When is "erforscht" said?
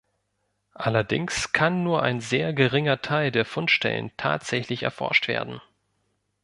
4.81-5.27